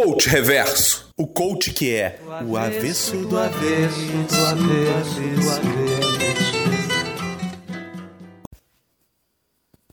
[0.00, 1.12] Coach Reverso.
[1.16, 6.52] O coach que é o avesso do avesso, do avesso, do avesso.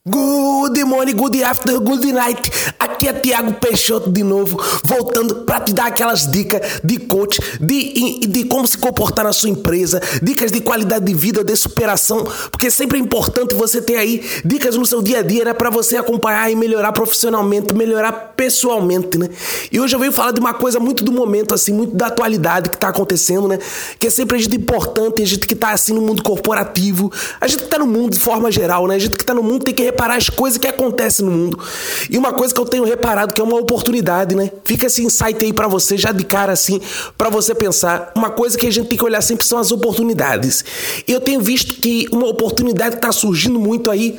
[0.07, 0.44] Good
[0.85, 2.51] morning, good afternoon, good night.
[2.79, 8.19] Aqui é Tiago Peixoto de novo, voltando para te dar aquelas dicas de coach, de,
[8.27, 12.69] de como se comportar na sua empresa, dicas de qualidade de vida, de superação, porque
[12.69, 15.97] sempre é importante você ter aí dicas no seu dia a dia, né, para você
[15.97, 19.29] acompanhar e melhorar profissionalmente, melhorar pessoalmente, né?
[19.71, 22.69] E hoje eu venho falar de uma coisa muito do momento, assim, muito da atualidade
[22.69, 23.57] que tá acontecendo, né?
[23.99, 27.47] Que é sempre a gente importante, a gente que tá assim no mundo corporativo, a
[27.47, 28.95] gente que tá no mundo de forma geral, né?
[28.95, 30.74] A gente que tá no mundo tem que reparar as coisas que acontecem
[31.23, 31.59] no mundo.
[32.09, 34.51] E uma coisa que eu tenho reparado que é uma oportunidade, né?
[34.63, 36.81] Fica esse insight aí para você, já de cara assim,
[37.17, 38.11] para você pensar.
[38.15, 40.63] Uma coisa que a gente tem que olhar sempre são as oportunidades.
[41.07, 44.17] E eu tenho visto que uma oportunidade que tá surgindo muito aí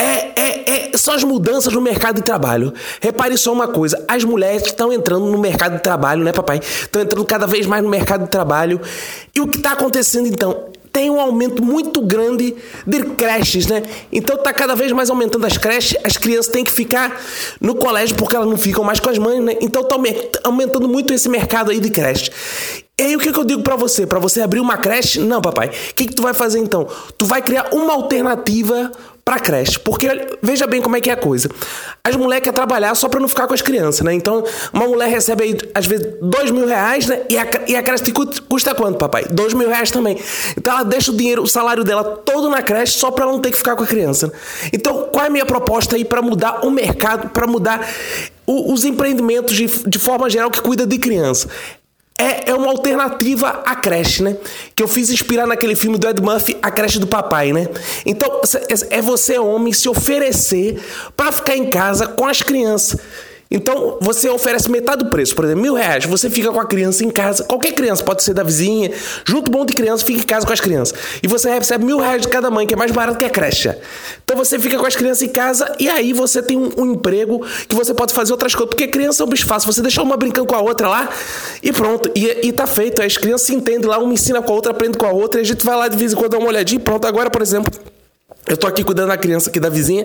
[0.00, 2.72] é, é, é, são as mudanças no mercado de trabalho.
[3.00, 6.58] Repare só uma coisa: as mulheres estão entrando no mercado de trabalho, né, papai?
[6.58, 8.80] Estão entrando cada vez mais no mercado de trabalho.
[9.34, 10.70] E o que está acontecendo então?
[10.92, 12.54] Tem um aumento muito grande
[12.86, 13.82] de creches, né?
[14.12, 17.20] Então está cada vez mais aumentando as creches, as crianças têm que ficar
[17.60, 19.56] no colégio porque elas não ficam mais com as mães, né?
[19.60, 19.96] Então está
[20.44, 22.30] aumentando muito esse mercado aí de creche.
[23.00, 24.06] E aí o que, que eu digo para você?
[24.06, 25.20] Para você abrir uma creche?
[25.20, 25.68] Não, papai.
[25.68, 26.86] O que, que tu vai fazer então?
[27.16, 28.92] Tu vai criar uma alternativa
[29.24, 29.78] para creche.
[29.78, 30.06] Porque
[30.42, 31.48] veja bem como é que é a coisa.
[32.04, 34.12] As mulheres querem trabalhar só para não ficar com as crianças, né?
[34.12, 37.22] Então, uma mulher recebe aí, às vezes, dois mil reais, né?
[37.30, 38.12] E a, e a creche
[38.46, 39.24] custa quanto, papai?
[39.30, 40.18] Dois mil reais também.
[40.58, 43.40] Então, ela deixa o dinheiro, o salário dela todo na creche só para ela não
[43.40, 44.30] ter que ficar com a criança.
[44.74, 47.88] Então, qual é a minha proposta aí para mudar o mercado, para mudar
[48.46, 51.48] o, os empreendimentos de, de forma geral que cuida de criança?
[52.20, 54.36] É, é uma alternativa à creche, né?
[54.76, 57.66] Que eu fiz inspirar naquele filme do Ed Murphy, A Creche do Papai, né?
[58.04, 58.40] Então,
[58.90, 60.78] é você, homem, se oferecer
[61.16, 63.00] para ficar em casa com as crianças.
[63.52, 66.04] Então, você oferece metade do preço, por exemplo, mil reais.
[66.04, 68.92] Você fica com a criança em casa, qualquer criança, pode ser da vizinha,
[69.24, 70.96] junto bom de criança, fica em casa com as crianças.
[71.20, 73.74] E você recebe mil reais de cada mãe, que é mais barato que a creche.
[74.22, 77.44] Então, você fica com as crianças em casa e aí você tem um, um emprego
[77.68, 78.70] que você pode fazer outras coisas.
[78.70, 79.72] Porque criança é um bicho fácil.
[79.72, 81.08] Você deixa uma brincando com a outra lá
[81.60, 82.08] e pronto.
[82.14, 83.02] E, e tá feito.
[83.02, 85.40] As crianças se entendem lá, uma ensina com a outra, aprende com a outra.
[85.40, 87.04] E a gente vai lá de vez em quando dar uma olhadinha e pronto.
[87.04, 87.70] Agora, por exemplo.
[88.50, 90.04] Eu tô aqui cuidando da criança aqui da vizinha,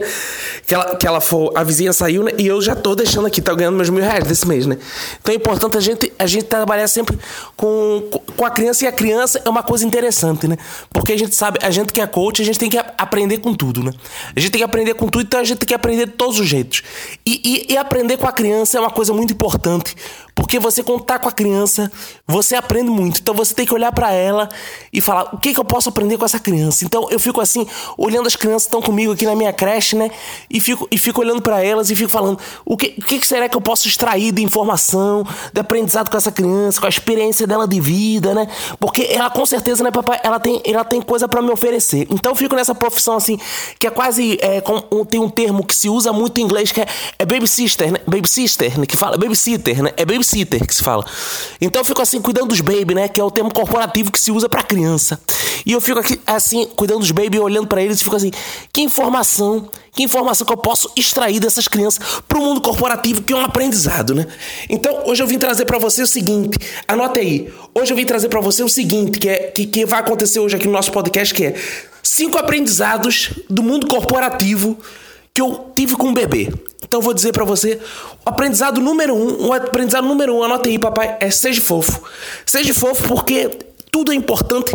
[0.68, 2.32] que ela, que ela for, a vizinha saiu, né?
[2.38, 4.78] E eu já tô deixando aqui, tá ganhando meus mil reais desse mês, né?
[5.20, 7.18] Então é importante a gente, a gente trabalhar sempre
[7.56, 8.08] com,
[8.38, 10.58] com a criança, e a criança é uma coisa interessante, né?
[10.94, 13.52] Porque a gente sabe, a gente que é coach, a gente tem que aprender com
[13.52, 13.92] tudo, né?
[14.36, 16.40] A gente tem que aprender com tudo, então a gente tem que aprender de todos
[16.40, 16.84] os jeitos.
[17.26, 19.96] E, e, e aprender com a criança é uma coisa muito importante,
[20.36, 21.90] porque você, quando tá com a criança,
[22.28, 23.22] você aprende muito.
[23.22, 24.50] Então você tem que olhar para ela
[24.92, 26.84] e falar: o que, que eu posso aprender com essa criança?
[26.84, 27.66] Então eu fico assim,
[27.98, 30.12] olhando as crianças que estão comigo aqui na minha creche, né?
[30.50, 33.48] E fico, e fico olhando para elas e fico falando: o que, o que será
[33.48, 37.66] que eu posso extrair de informação, de aprendizado com essa criança, com a experiência dela
[37.66, 38.48] de vida, né?
[38.78, 42.08] Porque ela com certeza, né, papai, ela tem, ela tem coisa para me oferecer.
[42.10, 43.40] Então eu fico nessa profissão assim,
[43.80, 44.38] que é quase.
[44.42, 46.88] É, com, tem um termo que se usa muito em inglês que é,
[47.20, 48.00] é baby sister, né?
[48.06, 48.86] Baby sister, né?
[48.86, 49.94] Que fala babysitter, né?
[49.96, 51.06] É baby babysitter que se fala.
[51.62, 53.08] Então eu fico assim cuidando dos baby, né?
[53.08, 55.20] Que é o termo corporativo que se usa para criança.
[55.66, 58.32] E eu fico aqui assim cuidando dos baby, olhando para eles e fico assim,
[58.74, 63.34] que informação, que informação que eu posso extrair dessas crianças para o mundo corporativo que
[63.34, 64.28] é um aprendizado, né?
[64.70, 67.54] Então hoje eu vim trazer para você o seguinte, anote aí.
[67.74, 70.56] Hoje eu vim trazer para você o seguinte, que é que, que vai acontecer hoje
[70.56, 71.56] aqui no nosso podcast, que é
[72.02, 74.78] cinco aprendizados do mundo corporativo
[75.34, 76.50] que eu tive com o bebê.
[76.88, 77.80] Então vou dizer para você,
[78.26, 82.02] o aprendizado número um, o aprendizado número um, anota aí, papai, é seja fofo.
[82.46, 83.50] Seja fofo porque
[83.96, 84.74] tudo é importante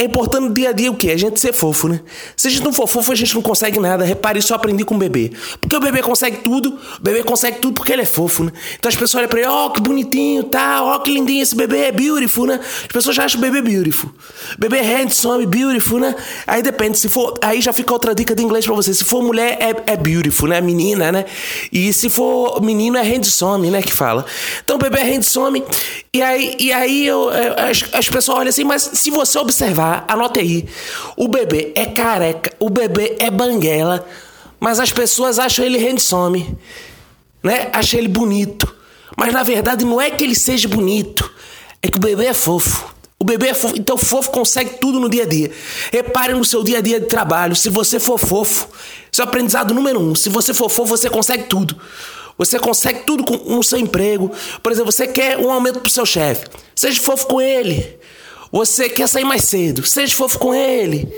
[0.00, 1.10] é importante dia a dia o quê?
[1.10, 2.00] A gente ser fofo, né?
[2.36, 4.04] Se a gente não for fofo, a gente não consegue nada.
[4.04, 5.32] Repare, isso eu aprendi com o bebê.
[5.60, 8.52] Porque o bebê consegue tudo, o bebê consegue tudo porque ele é fofo, né?
[8.78, 11.42] Então as pessoas olham pra ele, ó, oh, que bonitinho, tá, ó, oh, que lindinho
[11.42, 12.60] esse bebê, é beautiful, né?
[12.62, 14.08] As pessoas já acham o bebê beautiful.
[14.56, 16.14] Bebê handsome, beautiful, né?
[16.46, 17.36] Aí depende, se for.
[17.42, 18.94] Aí já fica outra dica de inglês pra você.
[18.94, 20.60] Se for mulher, é, é beautiful, né?
[20.60, 21.24] Menina, né?
[21.72, 23.82] E se for menino, é handsome, né?
[23.82, 24.24] Que fala.
[24.62, 25.64] Então o bebê é handsome.
[26.14, 30.04] E aí, e aí eu, as, as pessoas olham assim, mas se você observar?
[30.08, 30.68] Anote aí.
[31.16, 34.06] O bebê é careca, o bebê é banguela,
[34.60, 36.56] mas as pessoas acham ele handsome,
[37.42, 37.68] né?
[37.72, 38.74] Acham ele bonito.
[39.16, 41.30] Mas na verdade não é que ele seja bonito,
[41.82, 42.94] é que o bebê é fofo.
[43.20, 45.50] O bebê é fofo, então fofo consegue tudo no dia a dia.
[45.92, 47.56] Repare no seu dia a dia de trabalho.
[47.56, 48.68] Se você for fofo,
[49.10, 50.14] seu aprendizado número um.
[50.14, 51.76] Se você for fofo, você consegue tudo.
[52.38, 54.30] Você consegue tudo no seu emprego.
[54.62, 56.46] Por exemplo, você quer um aumento pro seu chefe.
[56.76, 57.98] Seja fofo com ele.
[58.50, 61.08] Você quer sair mais cedo, seja fofo com ele.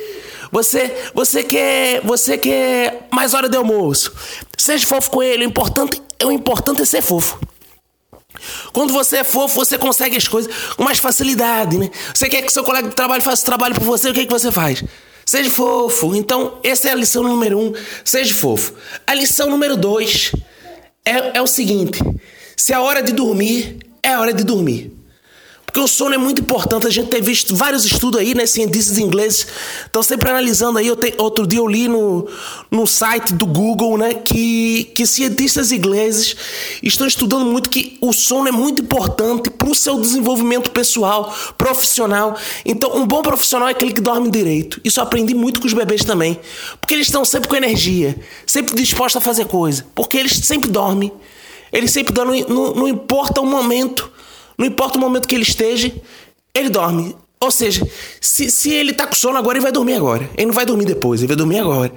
[0.52, 4.12] Você, você quer, você quer mais hora de almoço.
[4.58, 5.44] Seja fofo com ele.
[5.44, 7.38] O importante, o importante é ser fofo.
[8.72, 11.90] Quando você é fofo, você consegue as coisas com mais facilidade, né?
[12.14, 14.26] Você quer que seu colega de trabalho faça o trabalho por você, o que, é
[14.26, 14.82] que você faz?
[15.24, 16.14] Seja fofo.
[16.14, 17.72] Então, essa é a lição número um.
[18.04, 18.74] Seja fofo.
[19.06, 20.32] A lição número dois
[21.04, 22.00] é, é o seguinte:
[22.56, 24.99] se é hora de dormir, é hora de dormir.
[25.70, 26.88] Porque o sono é muito importante.
[26.88, 28.44] A gente tem visto vários estudos aí, né?
[28.44, 29.46] Cientistas ingleses
[29.86, 30.94] estão sempre analisando aí.
[30.96, 32.28] Te, outro dia eu li no,
[32.68, 34.14] no site do Google, né?
[34.14, 36.34] Que, que cientistas ingleses
[36.82, 42.36] estão estudando muito que o sono é muito importante para o seu desenvolvimento pessoal, profissional.
[42.64, 44.80] Então, um bom profissional é aquele que dorme direito.
[44.82, 46.40] Isso eu aprendi muito com os bebês também.
[46.80, 49.86] Porque eles estão sempre com energia, sempre dispostos a fazer coisa.
[49.94, 51.12] Porque eles sempre dormem.
[51.72, 54.10] Eles sempre dormem, não, não importa o momento.
[54.60, 55.90] Não importa o momento que ele esteja,
[56.54, 57.16] ele dorme.
[57.40, 57.82] Ou seja,
[58.20, 60.28] se, se ele tá com sono agora, ele vai dormir agora.
[60.36, 61.90] Ele não vai dormir depois, ele vai dormir agora.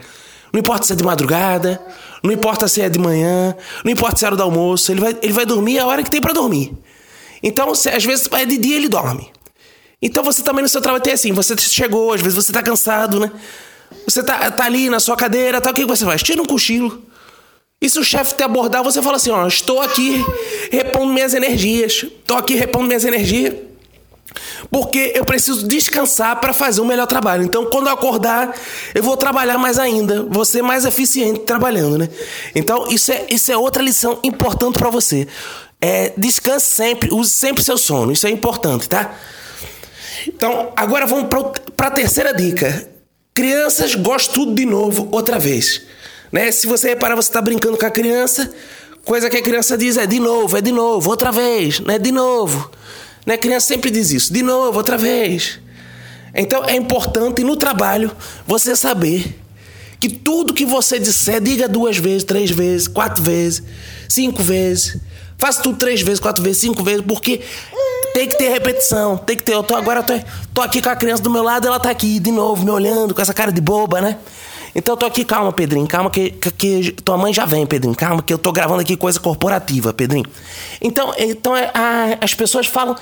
[0.53, 1.85] Não importa se é de madrugada,
[2.23, 5.17] não importa se é de manhã, não importa se é hora do almoço, ele vai,
[5.21, 6.71] ele vai dormir a hora que tem para dormir.
[7.43, 9.29] Então, se, às vezes é de dia, ele dorme.
[10.01, 13.19] Então você também no seu trabalho tem assim, você chegou, às vezes você tá cansado,
[13.19, 13.29] né?
[14.05, 16.23] Você tá, tá ali na sua cadeira, tá, o que você faz?
[16.23, 17.03] Tira um cochilo.
[17.83, 20.25] E se o chefe te abordar, você fala assim: ó, estou aqui
[20.71, 23.55] repondo minhas energias, estou aqui repondo minhas energias,
[24.71, 27.43] porque eu preciso descansar para fazer um melhor trabalho.
[27.43, 28.55] Então, quando eu acordar,
[28.95, 32.07] eu vou trabalhar mais ainda, vou ser mais eficiente trabalhando, né?
[32.55, 35.27] Então, isso é, isso é outra lição importante para você.
[35.81, 39.13] É, descanse sempre, use sempre seu sono, isso é importante, tá?
[40.25, 41.27] Então, agora vamos
[41.75, 42.89] para a terceira dica.
[43.33, 45.81] Crianças gostam tudo de novo outra vez.
[46.33, 46.51] Né?
[46.51, 48.51] Se você reparar, você está brincando com a criança,
[49.05, 51.99] coisa que a criança diz é de novo, é de novo, outra vez, né?
[51.99, 52.71] De novo.
[53.23, 53.35] Né?
[53.35, 55.59] A criança sempre diz isso, de novo, outra vez.
[56.33, 58.11] Então é importante no trabalho
[58.47, 59.39] você saber
[59.99, 63.61] que tudo que você disser, diga duas vezes, três vezes, quatro vezes,
[64.09, 64.97] cinco vezes.
[65.37, 67.41] Faça tudo três vezes, quatro vezes, cinco vezes, porque
[68.15, 69.53] tem que ter repetição, tem que ter.
[69.53, 70.13] Eu tô agora tô,
[70.51, 73.13] tô aqui com a criança do meu lado, ela tá aqui de novo me olhando
[73.13, 74.17] com essa cara de boba, né?
[74.75, 77.95] Então eu tô aqui, calma, Pedrinho, calma que, que, que, tua mãe já vem, Pedrinho,
[77.95, 80.25] calma que eu tô gravando aqui coisa corporativa, Pedrinho.
[80.81, 82.95] Então, então é, a, as pessoas falam,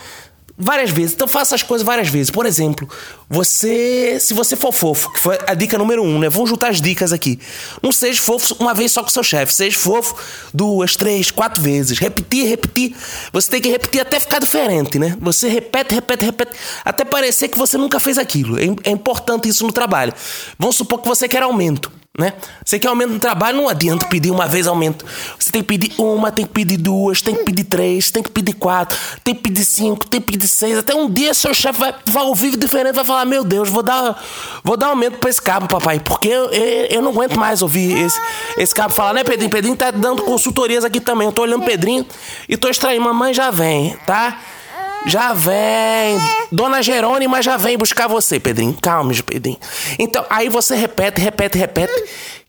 [0.64, 1.14] Várias vezes.
[1.14, 2.30] Então faça as coisas várias vezes.
[2.30, 2.88] Por exemplo,
[3.28, 4.20] você.
[4.20, 6.30] Se você for fofo, que foi a dica número um, né?
[6.30, 7.40] Vamos juntar as dicas aqui.
[7.82, 9.52] Não seja fofo uma vez só com seu chefe.
[9.52, 10.16] Seja fofo
[10.54, 11.98] duas, três, quatro vezes.
[11.98, 12.96] Repetir, repetir.
[13.34, 15.18] Você tem que repetir até ficar diferente, né?
[15.20, 16.52] Você repete, repete, repete.
[16.86, 18.60] Até parecer que você nunca fez aquilo.
[18.60, 20.14] É, é importante isso no trabalho.
[20.60, 22.34] Vamos supor que você quer aumento né?
[22.66, 25.06] Você quer aumento no trabalho, não adianta pedir uma vez aumento.
[25.40, 28.30] Você tem que pedir uma, tem que pedir duas, tem que pedir três, tem que
[28.30, 30.78] pedir quatro, tem que pedir cinco, tem que pedir seis.
[30.78, 34.22] Até um dia seu chefe vai, vai ouvir diferente, vai falar: Meu Deus, vou dar,
[34.62, 37.98] vou dar aumento pra esse cabo, papai, porque eu, eu, eu não aguento mais ouvir
[37.98, 38.20] esse,
[38.58, 39.50] esse cabo falar, né, Pedrinho?
[39.50, 41.28] Pedrinho tá dando consultorias aqui também.
[41.28, 42.06] Eu tô olhando Pedrinho
[42.48, 43.06] e tô extraindo.
[43.06, 44.38] Mamãe já vem, tá?
[45.06, 46.18] Já vem.
[46.52, 48.76] Dona Jerônima já vem buscar você, Pedrinho.
[48.82, 49.58] Calma, Pedrinho.
[49.98, 51.94] Então, aí você repete, repete, repete.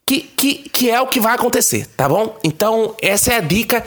[0.07, 2.37] Que, que, que é o que vai acontecer, tá bom?
[2.45, 3.85] Então, essa é a dica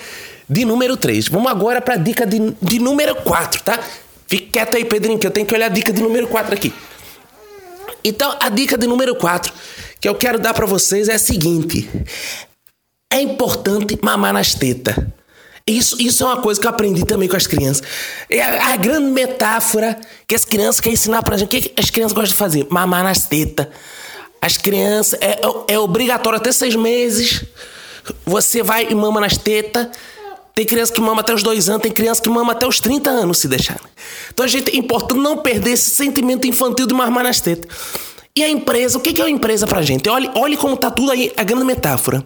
[0.49, 1.27] de número 3.
[1.27, 3.79] Vamos agora para a dica de, de número 4, tá?
[4.27, 6.73] Fique quieto aí, Pedrinho, que eu tenho que olhar a dica de número 4 aqui.
[8.03, 9.53] Então, a dica de número 4
[9.99, 11.89] que eu quero dar para vocês é a seguinte:
[13.11, 14.95] é importante mamar nas tetas.
[15.67, 17.81] Isso, isso é uma coisa que eu aprendi também com as crianças.
[18.29, 21.47] É a, grande metáfora que as crianças querem ensinar pra gente.
[21.47, 22.67] O que as crianças gostam de fazer?
[22.69, 23.67] Mamar nas tetas.
[24.39, 25.19] As crianças.
[25.19, 27.45] É, é, é obrigatório até seis meses.
[28.27, 29.87] Você vai e mama nas tetas.
[30.53, 33.09] Tem criança que mama até os dois anos, tem criança que mama até os 30
[33.09, 33.77] anos, se deixar.
[34.33, 37.69] Então a gente é importante não perder esse sentimento infantil de mamar nas tetas.
[38.37, 40.07] E a empresa, o que é uma empresa pra gente?
[40.09, 42.23] Olhe, olhe como tá tudo aí, a grande metáfora.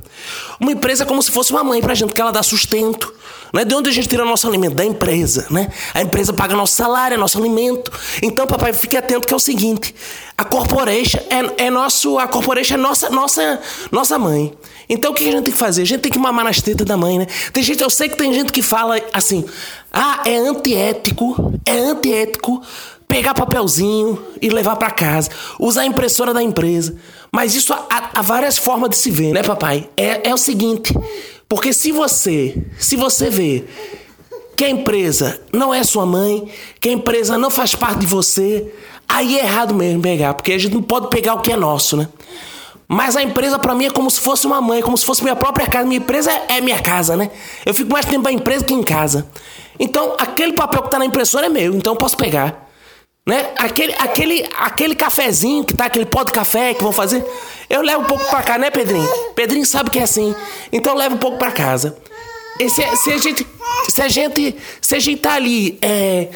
[0.59, 3.13] Uma empresa é como se fosse uma mãe pra gente, porque ela dá sustento.
[3.53, 3.65] Né?
[3.65, 4.75] De onde a gente tira nosso alimento?
[4.75, 5.47] Da empresa.
[5.49, 5.69] Né?
[5.93, 7.91] A empresa paga nosso salário, é nosso alimento.
[8.21, 9.93] Então, papai, fique atento que é o seguinte:
[10.37, 12.17] a corporation é, é nosso.
[12.17, 13.59] A corporation é nossa, nossa,
[13.91, 14.53] nossa mãe.
[14.87, 15.83] Então o que a gente tem que fazer?
[15.83, 17.27] A gente tem que mamar nas tetas da mãe, né?
[17.53, 19.45] Tem gente, eu sei que tem gente que fala assim:
[19.93, 22.61] ah, é antiético, é antiético
[23.07, 26.95] pegar papelzinho e levar para casa, usar a impressora da empresa.
[27.33, 29.89] Mas isso há, há, várias formas de se ver, né, papai?
[29.97, 30.93] É, é o seguinte,
[31.49, 33.65] porque se você, se você vê
[34.55, 36.47] que a empresa não é sua mãe,
[36.79, 38.71] que a empresa não faz parte de você,
[39.07, 41.97] aí é errado mesmo pegar, porque a gente não pode pegar o que é nosso,
[41.97, 42.07] né?
[42.87, 45.35] Mas a empresa para mim é como se fosse uma mãe, como se fosse minha
[45.35, 45.85] própria casa.
[45.85, 47.29] Minha empresa é minha casa, né?
[47.65, 49.27] Eu fico mais tempo na empresa que em casa.
[49.79, 52.68] Então, aquele papel que tá na impressora é meu, então eu posso pegar.
[53.29, 53.47] Né?
[53.57, 57.23] Aquele, aquele, aquele cafezinho que tá, aquele pó de café que vão fazer,
[57.69, 59.07] eu levo um pouco para cá, né, Pedrinho?
[59.35, 60.33] Pedrinho sabe que é assim.
[60.71, 61.95] Então leva um pouco para casa.
[62.57, 63.45] se, se, a gente.
[63.87, 64.55] Se a gente.
[64.81, 65.77] Se a gente tá ali.
[65.79, 66.29] É,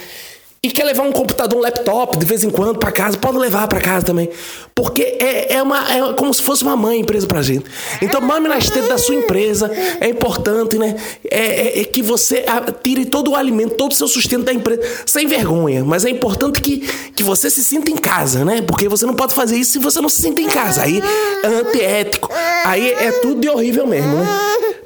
[0.63, 3.67] e quer levar um computador, um laptop de vez em quando para casa, pode levar
[3.67, 4.29] para casa também.
[4.73, 7.65] Porque é, é, uma, é como se fosse uma mãe empresa pra gente.
[8.01, 9.69] Então, mame na esteira da sua empresa.
[9.99, 10.95] É importante, né?
[11.29, 12.45] É, é, é, que você
[12.81, 15.83] tire todo o alimento, todo o seu sustento da empresa, sem vergonha.
[15.83, 16.77] Mas é importante que,
[17.13, 18.61] que você se sinta em casa, né?
[18.61, 20.83] Porque você não pode fazer isso se você não se sinta em casa.
[20.83, 21.03] Aí
[21.43, 22.29] é antiético.
[22.63, 24.25] Aí é tudo de horrível mesmo, né?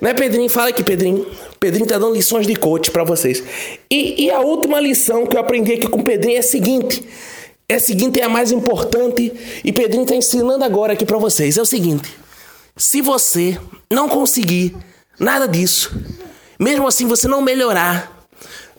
[0.01, 0.50] Né, Pedrinho?
[0.50, 1.25] Fala aqui, Pedrinho.
[1.60, 3.44] Pedrinho tá dando lições de coach para vocês.
[3.90, 7.04] E, e, a última lição que eu aprendi aqui com o Pedrinho é a seguinte.
[7.68, 9.34] É a seguinte, é a mais importante.
[9.64, 11.58] E Pedrinho tá ensinando agora aqui para vocês.
[11.58, 12.10] É o seguinte.
[12.76, 13.58] Se você
[13.92, 14.76] não conseguir
[15.20, 15.96] nada disso,
[16.60, 18.16] mesmo assim você não melhorar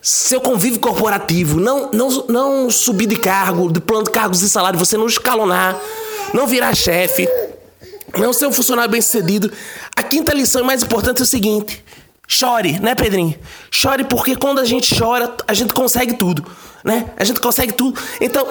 [0.01, 4.79] seu convívio corporativo, não, não, não subir de cargo, de plano de cargos e salário,
[4.79, 5.77] você não escalonar,
[6.33, 7.27] não virar chefe,
[8.17, 9.51] não ser um funcionário bem sucedido.
[9.95, 11.83] A quinta lição mais importante é o seguinte:
[12.29, 13.35] chore, né, Pedrinho?
[13.71, 16.45] Chore porque quando a gente chora, a gente consegue tudo,
[16.83, 17.11] né?
[17.17, 17.99] A gente consegue tudo.
[18.21, 18.47] Então,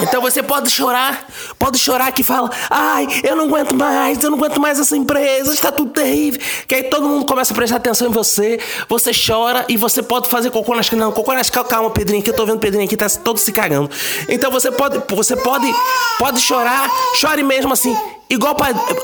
[0.00, 1.26] então você pode chorar,
[1.58, 5.54] pode chorar que fala, ai, eu não aguento mais, eu não aguento mais essa empresa,
[5.54, 6.40] está tudo terrível.
[6.66, 10.28] Que aí todo mundo começa a prestar atenção em você, você chora e você pode
[10.28, 13.08] fazer cocô nas Não, cocô nas calma, Pedrinho, que eu tô vendo Pedrinho aqui, tá
[13.08, 13.90] todo se cagando.
[14.28, 15.72] Então você pode, você pode,
[16.18, 17.96] pode chorar, chore mesmo assim,
[18.30, 18.56] igual,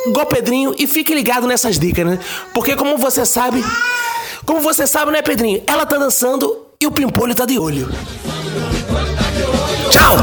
[0.07, 2.19] igual Pedrinho, e fique ligado nessas dicas, né?
[2.53, 3.65] Porque como você sabe,
[4.45, 5.63] como você sabe, né, Pedrinho?
[5.67, 7.89] Ela tá dançando e o pimpolho tá de olho.
[9.91, 10.17] Tchau!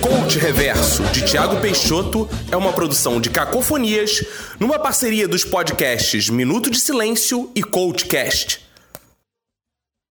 [0.00, 4.24] Coach Reverso, de Tiago Peixoto, é uma produção de Cacofonias,
[4.58, 8.69] numa parceria dos podcasts Minuto de Silêncio e Coachcast.